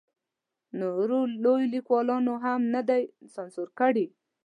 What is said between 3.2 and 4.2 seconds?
سانسور کړي.